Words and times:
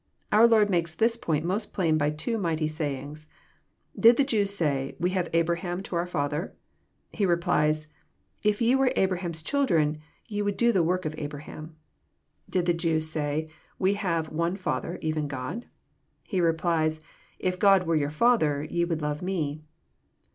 Our 0.31 0.47
Lord 0.47 0.67
makes 0.71 0.95
this 0.95 1.15
point 1.15 1.45
most 1.45 1.73
plain 1.73 1.95
by 1.99 2.09
two 2.09 2.39
mighty 2.39 2.67
sayings. 2.67 3.27
Did 3.95 4.17
the 4.17 4.23
Jews 4.23 4.51
say, 4.51 4.95
"We 4.99 5.11
have 5.11 5.29
Abraham 5.31 5.83
to 5.83 5.95
our 5.95 6.07
father"? 6.07 6.55
He 7.13 7.23
replies," 7.23 7.87
If 8.43 8.63
ye 8.63 8.73
were 8.73 8.91
Abra 8.97 9.19
ham's 9.19 9.43
children 9.43 10.01
ye 10.27 10.41
would 10.41 10.57
do 10.57 10.71
the 10.71 10.81
work 10.81 11.05
of 11.05 11.13
Abraham."— 11.19 11.75
^Did 12.51 12.65
the 12.65 12.73
Jews 12.73 13.11
say, 13.11 13.47
"We 13.77 13.93
have 13.93 14.29
one 14.31 14.55
Father, 14.57 14.97
even 15.03 15.27
God"? 15.27 15.67
He 16.27 16.41
replies," 16.41 17.01
If 17.37 17.59
God 17.59 17.85
were 17.85 17.95
your 17.95 18.09
Father 18.09 18.63
ye 18.63 18.83
would 18.83 19.03
love 19.03 19.21
Me." 19.21 19.61